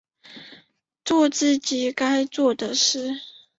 [1.05, 3.11] 作自己该做的事